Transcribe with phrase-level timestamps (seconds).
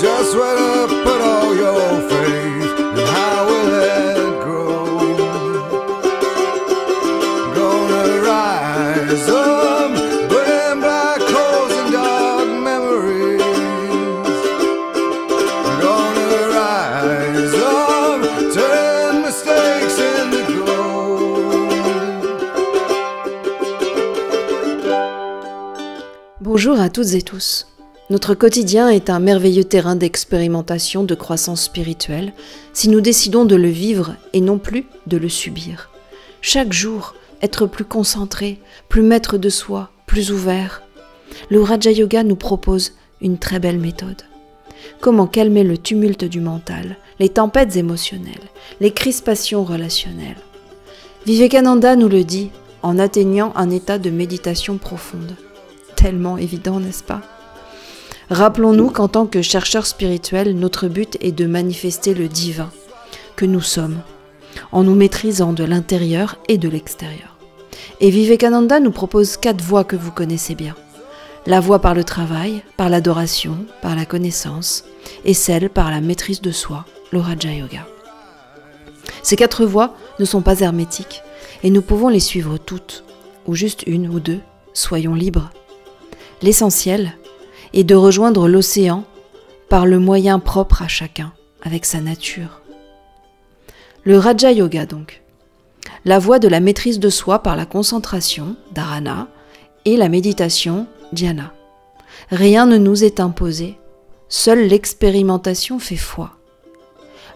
[0.00, 5.00] Just where to put all your faith and how will it grow?
[7.56, 9.90] Gonna rise up,
[10.30, 13.42] burning black holes and dark memories.
[15.82, 18.20] Gonna rise up,
[18.54, 21.68] turn mistakes into gold.
[26.40, 27.66] Bonjour à toutes et tous.
[28.10, 32.32] Notre quotidien est un merveilleux terrain d'expérimentation, de croissance spirituelle,
[32.72, 35.90] si nous décidons de le vivre et non plus de le subir.
[36.40, 40.82] Chaque jour, être plus concentré, plus maître de soi, plus ouvert.
[41.50, 44.22] Le Raja Yoga nous propose une très belle méthode.
[45.00, 48.48] Comment calmer le tumulte du mental, les tempêtes émotionnelles,
[48.80, 50.40] les crispations relationnelles.
[51.26, 52.50] Vivekananda nous le dit
[52.82, 55.36] en atteignant un état de méditation profonde.
[55.94, 57.20] Tellement évident, n'est-ce pas?
[58.30, 62.70] Rappelons-nous qu'en tant que chercheurs spirituels, notre but est de manifester le divin
[63.36, 64.00] que nous sommes,
[64.70, 67.38] en nous maîtrisant de l'intérieur et de l'extérieur.
[68.00, 70.74] Et Vivekananda nous propose quatre voies que vous connaissez bien.
[71.46, 74.84] La voie par le travail, par l'adoration, par la connaissance,
[75.24, 77.86] et celle par la maîtrise de soi, le Raja Yoga.
[79.22, 81.22] Ces quatre voies ne sont pas hermétiques,
[81.62, 83.04] et nous pouvons les suivre toutes,
[83.46, 84.40] ou juste une ou deux,
[84.74, 85.50] soyons libres.
[86.42, 87.16] L'essentiel
[87.72, 89.04] est de rejoindre l'océan
[89.68, 92.62] par le moyen propre à chacun, avec sa nature.
[94.04, 95.22] Le Raja Yoga donc.
[96.04, 99.28] La voie de la maîtrise de soi par la concentration, dharana,
[99.84, 101.52] et la méditation, dhyana.
[102.30, 103.78] Rien ne nous est imposé,
[104.28, 106.32] seule l'expérimentation fait foi.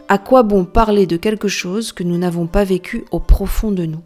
[0.08, 3.86] À quoi bon parler de quelque chose que nous n'avons pas vécu au profond de
[3.86, 4.02] nous?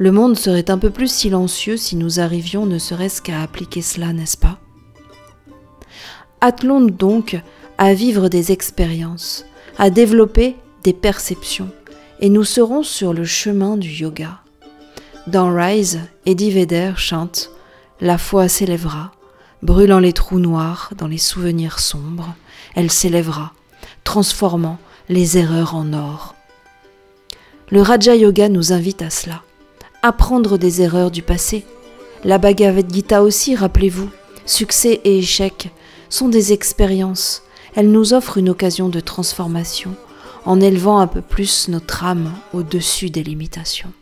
[0.00, 4.12] Le monde serait un peu plus silencieux si nous arrivions ne serait-ce qu'à appliquer cela,
[4.12, 4.60] n'est-ce pas?
[6.40, 7.36] Attelons-nous donc
[7.78, 9.44] à vivre des expériences,
[9.76, 10.54] à développer
[10.84, 11.70] des perceptions,
[12.20, 14.38] et nous serons sur le chemin du yoga.
[15.26, 17.50] Dans Rise, Eddie Vedder chante
[18.00, 19.10] La foi s'élèvera,
[19.62, 22.36] brûlant les trous noirs dans les souvenirs sombres,
[22.76, 23.52] elle s'élèvera,
[24.04, 24.78] transformant
[25.08, 26.36] les erreurs en or.
[27.70, 29.42] Le Raja Yoga nous invite à cela,
[30.02, 31.64] apprendre des erreurs du passé.
[32.24, 34.10] La Bhagavad Gita aussi, rappelez-vous,
[34.46, 35.70] succès et échec
[36.08, 37.42] sont des expériences.
[37.74, 39.94] Elles nous offrent une occasion de transformation
[40.44, 43.92] en élevant un peu plus notre âme au-dessus des limitations.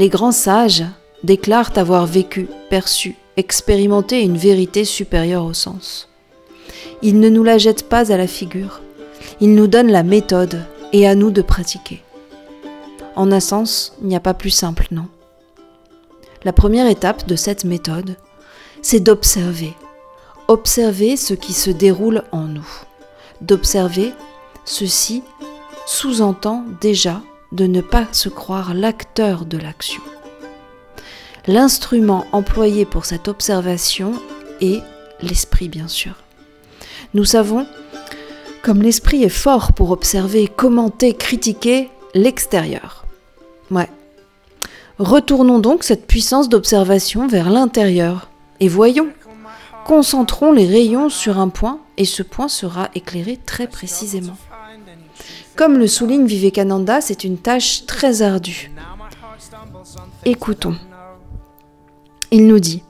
[0.00, 0.86] Les grands sages
[1.24, 6.08] déclarent avoir vécu, perçu, expérimenté une vérité supérieure au sens.
[7.02, 8.80] Ils ne nous la jettent pas à la figure,
[9.42, 10.64] ils nous donnent la méthode
[10.94, 12.02] et à nous de pratiquer.
[13.14, 15.04] En un sens, il n'y a pas plus simple, non
[16.44, 18.16] La première étape de cette méthode,
[18.80, 19.74] c'est d'observer.
[20.48, 22.70] Observer ce qui se déroule en nous.
[23.42, 24.14] D'observer
[24.64, 25.22] ceci
[25.84, 27.20] sous-entend déjà
[27.52, 30.02] de ne pas se croire l'acteur de l'action.
[31.46, 34.12] L'instrument employé pour cette observation
[34.60, 34.82] est
[35.22, 36.14] l'esprit, bien sûr.
[37.14, 37.66] Nous savons,
[38.62, 43.04] comme l'esprit est fort pour observer, commenter, critiquer l'extérieur.
[43.70, 43.88] Ouais.
[44.98, 48.28] Retournons donc cette puissance d'observation vers l'intérieur
[48.60, 49.08] et voyons.
[49.86, 54.36] Concentrons les rayons sur un point et ce point sera éclairé très précisément.
[55.60, 58.70] Comme le souligne Vivekananda, c'est une tâche très ardue.
[60.24, 60.74] Écoutons.
[62.30, 62.82] Il nous dit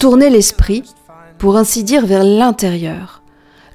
[0.00, 0.82] Tournez l'esprit,
[1.38, 3.22] pour ainsi dire, vers l'intérieur,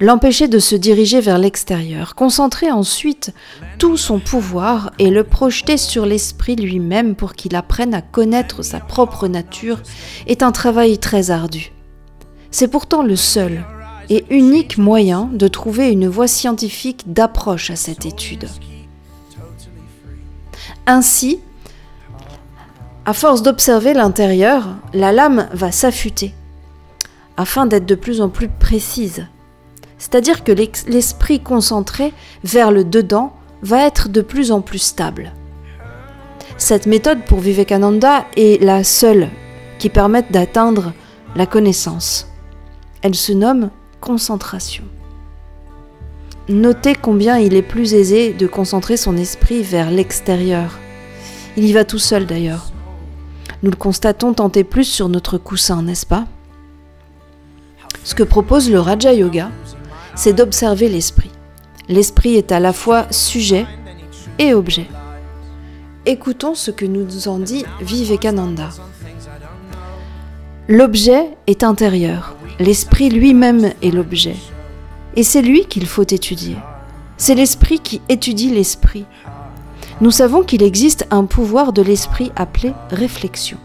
[0.02, 3.34] l'empêcher de se diriger vers l'extérieur, concentrer ensuite
[3.78, 8.82] tout son pouvoir et le projeter sur l'esprit lui-même pour qu'il apprenne à connaître sa
[8.82, 9.82] propre nature
[10.28, 11.72] est un travail très ardu.
[12.52, 13.64] C'est pourtant le seul
[14.10, 18.48] et unique moyen de trouver une voie scientifique d'approche à cette étude.
[20.88, 21.40] Ainsi,
[23.06, 26.34] à force d'observer l'intérieur, la lame va s'affûter
[27.38, 29.26] afin d'être de plus en plus précise.
[29.98, 32.14] C'est-à-dire que l'esprit concentré
[32.44, 35.32] vers le dedans va être de plus en plus stable.
[36.58, 39.30] Cette méthode pour Vivekananda est la seule
[39.78, 40.92] qui permette d'atteindre
[41.36, 42.28] la connaissance.
[43.02, 44.84] Elle se nomme concentration.
[46.48, 50.80] Notez combien il est plus aisé de concentrer son esprit vers l'extérieur.
[51.58, 52.72] Il y va tout seul d'ailleurs.
[53.62, 56.26] Nous le constatons tenter plus sur notre coussin, n'est-ce pas?
[58.04, 59.52] Ce que propose le Raja Yoga,
[60.16, 61.32] c'est d'observer l'esprit.
[61.88, 63.66] L'esprit est à la fois sujet
[64.40, 64.88] et objet.
[66.06, 68.70] Écoutons ce que nous en dit Vivekananda.
[70.72, 74.36] L'objet est intérieur, l'esprit lui-même est l'objet.
[75.16, 76.58] Et c'est lui qu'il faut étudier.
[77.18, 79.06] C'est l'esprit qui étudie l'esprit.
[80.00, 83.58] Nous savons qu'il existe un pouvoir de l'esprit appelé réflexion.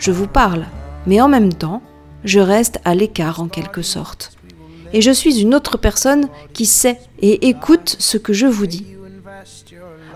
[0.00, 0.66] Je vous parle,
[1.06, 1.82] mais en même temps,
[2.24, 4.32] je reste à l'écart en quelque sorte.
[4.92, 8.86] Et je suis une autre personne qui sait et écoute ce que je vous dis.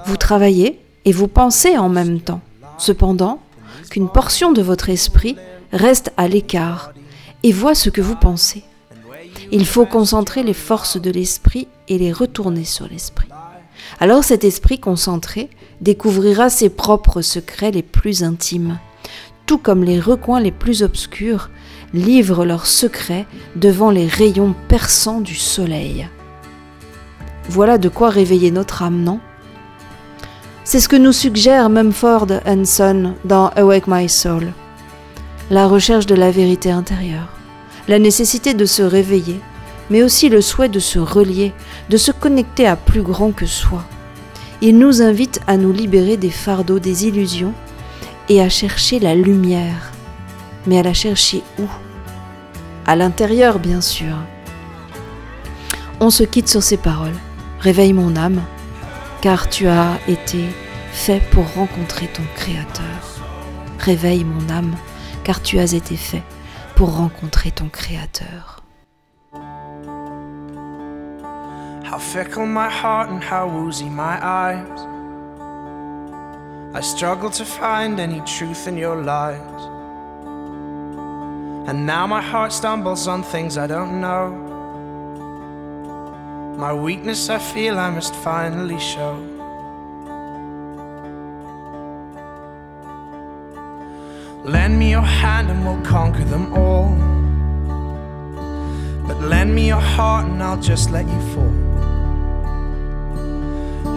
[0.04, 2.40] Vous travaillez et vous pensez en même temps.
[2.76, 3.38] Cependant,
[3.88, 5.36] qu'une portion de votre esprit
[5.72, 6.92] reste à l'écart
[7.42, 8.64] et voit ce que vous pensez.
[9.52, 13.28] Il faut concentrer les forces de l'esprit et les retourner sur l'esprit.
[14.00, 15.48] Alors cet esprit concentré
[15.80, 18.78] découvrira ses propres secrets les plus intimes,
[19.46, 21.50] tout comme les recoins les plus obscurs
[21.94, 26.08] livrent leurs secrets devant les rayons perçants du soleil.
[27.48, 29.20] Voilà de quoi réveiller notre âme, non?
[30.64, 32.26] C'est ce que nous suggère Mumford
[32.64, 34.52] Son dans Awake My Soul
[35.50, 37.28] la recherche de la vérité intérieure,
[37.88, 39.40] la nécessité de se réveiller,
[39.90, 41.52] mais aussi le souhait de se relier,
[41.88, 43.84] de se connecter à plus grand que soi.
[44.60, 47.52] Il nous invite à nous libérer des fardeaux des illusions
[48.28, 49.92] et à chercher la lumière.
[50.66, 51.66] Mais à la chercher où?
[52.86, 54.16] À l'intérieur, bien sûr.
[56.00, 57.16] On se quitte sur ces paroles.
[57.60, 58.42] Réveille mon âme,
[59.20, 60.44] car tu as été
[60.92, 62.84] fait pour rencontrer ton Créateur.
[63.78, 64.74] Réveille mon âme,
[65.26, 66.22] car tu as été fait
[66.76, 68.62] pour rencontrer ton Créateur.
[71.84, 74.86] How fickle my heart and how woozy my eyes.
[76.74, 79.40] I struggle to find any truth in your lies.
[81.66, 84.30] And now my heart stumbles on things I don't know.
[86.56, 89.35] My weakness I feel I must finally show.
[94.46, 96.94] Lend me your hand and we'll conquer them all.
[99.08, 101.50] But lend me your heart and I'll just let you fall.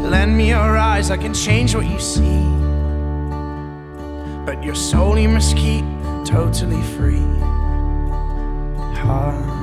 [0.10, 2.42] Lend me your eyes, I can change what you see.
[4.44, 5.86] But your soul you must keep
[6.26, 7.28] totally free.
[9.04, 9.59] Ha,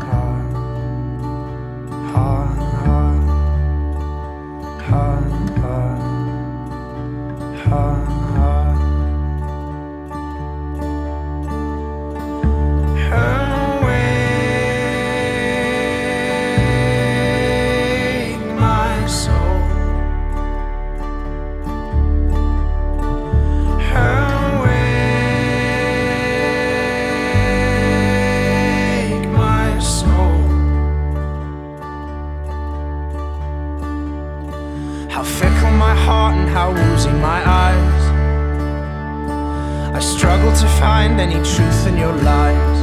[40.78, 42.78] find any truth in your lies.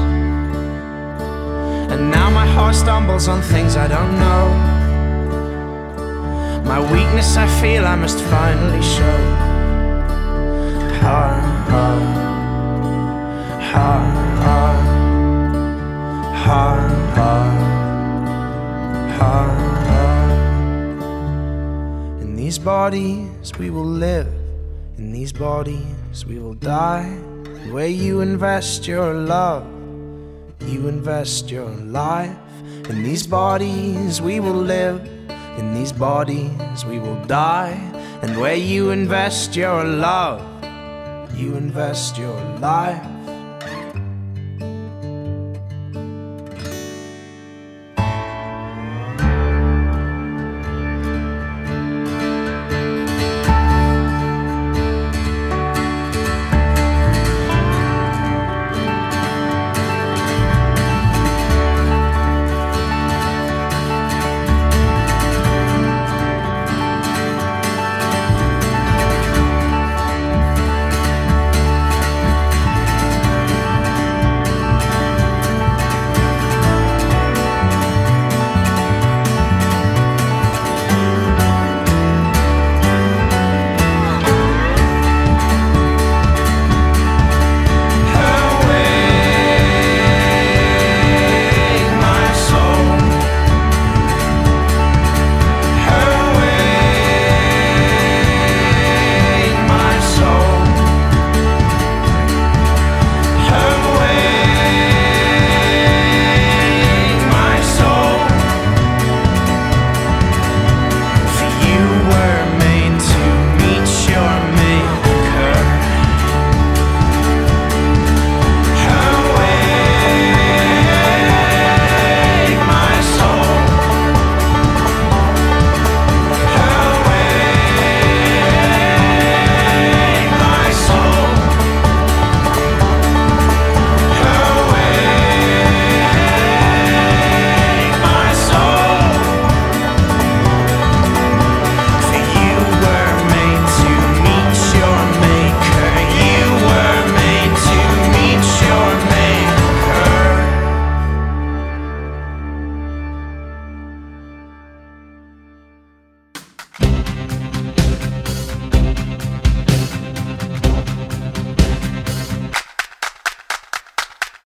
[1.92, 4.46] And now my heart stumbles on things I don't know.
[6.66, 9.20] My weakness I feel I must finally show.
[11.02, 11.24] Ha,
[11.70, 11.90] ha,
[13.72, 13.92] ha,
[14.44, 14.64] ha,
[16.46, 16.66] ha,
[17.16, 17.34] ha,
[19.18, 19.36] ha,
[19.90, 20.12] ha.
[22.22, 24.28] In these bodies we will live,
[24.98, 27.33] in these bodies we will die.
[27.72, 29.66] Where you invest your love,
[30.68, 32.36] you invest your life.
[32.90, 35.00] In these bodies we will live,
[35.58, 37.72] in these bodies we will die.
[38.22, 40.42] And where you invest your love,
[41.36, 43.13] you invest your life.